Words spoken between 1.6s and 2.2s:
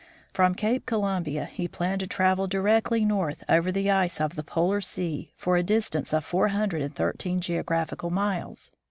planned to